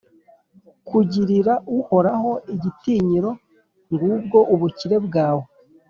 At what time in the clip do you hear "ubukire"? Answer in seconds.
4.53-4.97